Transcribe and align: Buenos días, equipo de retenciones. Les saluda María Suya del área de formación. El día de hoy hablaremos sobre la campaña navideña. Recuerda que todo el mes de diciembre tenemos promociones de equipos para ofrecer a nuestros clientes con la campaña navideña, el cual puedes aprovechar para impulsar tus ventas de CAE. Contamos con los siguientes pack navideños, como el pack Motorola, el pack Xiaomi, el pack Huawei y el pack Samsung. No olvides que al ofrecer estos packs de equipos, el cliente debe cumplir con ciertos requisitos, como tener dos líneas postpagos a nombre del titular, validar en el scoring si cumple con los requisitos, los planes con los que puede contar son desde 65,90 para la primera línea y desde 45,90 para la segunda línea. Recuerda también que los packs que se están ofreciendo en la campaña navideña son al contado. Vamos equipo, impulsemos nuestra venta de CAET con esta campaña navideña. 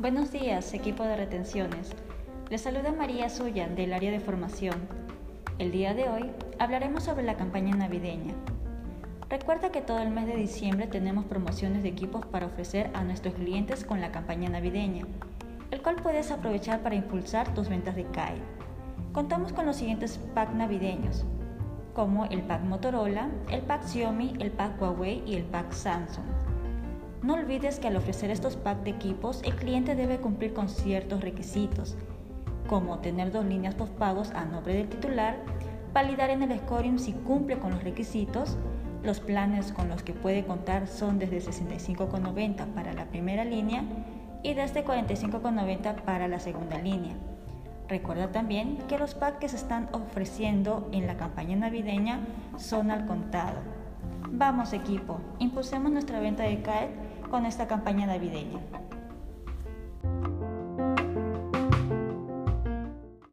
Buenos 0.00 0.30
días, 0.30 0.74
equipo 0.74 1.02
de 1.02 1.16
retenciones. 1.16 1.90
Les 2.50 2.60
saluda 2.60 2.92
María 2.92 3.28
Suya 3.28 3.66
del 3.66 3.92
área 3.92 4.12
de 4.12 4.20
formación. 4.20 4.76
El 5.58 5.72
día 5.72 5.92
de 5.92 6.08
hoy 6.08 6.30
hablaremos 6.60 7.02
sobre 7.02 7.24
la 7.24 7.36
campaña 7.36 7.74
navideña. 7.74 8.32
Recuerda 9.28 9.72
que 9.72 9.80
todo 9.80 9.98
el 9.98 10.10
mes 10.10 10.28
de 10.28 10.36
diciembre 10.36 10.86
tenemos 10.86 11.24
promociones 11.24 11.82
de 11.82 11.88
equipos 11.88 12.24
para 12.26 12.46
ofrecer 12.46 12.92
a 12.94 13.02
nuestros 13.02 13.34
clientes 13.34 13.84
con 13.84 14.00
la 14.00 14.12
campaña 14.12 14.48
navideña, 14.48 15.04
el 15.72 15.82
cual 15.82 15.96
puedes 15.96 16.30
aprovechar 16.30 16.80
para 16.80 16.94
impulsar 16.94 17.52
tus 17.52 17.68
ventas 17.68 17.96
de 17.96 18.04
CAE. 18.04 18.38
Contamos 19.12 19.52
con 19.52 19.66
los 19.66 19.74
siguientes 19.74 20.20
pack 20.32 20.54
navideños, 20.54 21.24
como 21.92 22.26
el 22.26 22.42
pack 22.42 22.62
Motorola, 22.62 23.30
el 23.50 23.62
pack 23.62 23.82
Xiaomi, 23.82 24.34
el 24.38 24.52
pack 24.52 24.80
Huawei 24.80 25.24
y 25.26 25.34
el 25.34 25.42
pack 25.42 25.72
Samsung. 25.72 26.24
No 27.22 27.34
olvides 27.34 27.80
que 27.80 27.88
al 27.88 27.96
ofrecer 27.96 28.30
estos 28.30 28.56
packs 28.56 28.84
de 28.84 28.90
equipos, 28.90 29.42
el 29.42 29.56
cliente 29.56 29.96
debe 29.96 30.18
cumplir 30.18 30.54
con 30.54 30.68
ciertos 30.68 31.20
requisitos, 31.20 31.96
como 32.68 32.98
tener 32.98 33.32
dos 33.32 33.44
líneas 33.44 33.74
postpagos 33.74 34.30
a 34.30 34.44
nombre 34.44 34.74
del 34.74 34.88
titular, 34.88 35.36
validar 35.92 36.30
en 36.30 36.42
el 36.42 36.58
scoring 36.60 36.98
si 36.98 37.12
cumple 37.12 37.58
con 37.58 37.72
los 37.72 37.82
requisitos, 37.82 38.56
los 39.02 39.18
planes 39.18 39.72
con 39.72 39.88
los 39.88 40.02
que 40.02 40.12
puede 40.12 40.44
contar 40.44 40.86
son 40.86 41.18
desde 41.18 41.38
65,90 41.40 42.66
para 42.74 42.92
la 42.92 43.06
primera 43.06 43.44
línea 43.44 43.82
y 44.44 44.54
desde 44.54 44.84
45,90 44.84 46.02
para 46.02 46.28
la 46.28 46.38
segunda 46.38 46.78
línea. 46.78 47.16
Recuerda 47.88 48.30
también 48.30 48.78
que 48.86 48.98
los 48.98 49.14
packs 49.14 49.38
que 49.38 49.48
se 49.48 49.56
están 49.56 49.88
ofreciendo 49.92 50.88
en 50.92 51.06
la 51.06 51.16
campaña 51.16 51.56
navideña 51.56 52.20
son 52.58 52.90
al 52.90 53.06
contado. 53.06 53.58
Vamos 54.30 54.74
equipo, 54.74 55.20
impulsemos 55.38 55.90
nuestra 55.90 56.20
venta 56.20 56.42
de 56.42 56.60
CAET 56.62 57.28
con 57.30 57.46
esta 57.46 57.66
campaña 57.66 58.06
navideña. 58.06 58.60